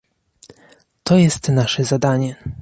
[1.03, 2.35] To jest nasze zadanie